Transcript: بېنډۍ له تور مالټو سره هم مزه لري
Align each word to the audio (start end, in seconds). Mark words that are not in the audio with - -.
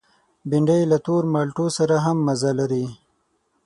بېنډۍ 0.49 0.81
له 0.91 0.97
تور 1.05 1.23
مالټو 1.33 1.65
سره 1.77 1.95
هم 2.05 2.17
مزه 2.27 2.51
لري 2.59 2.85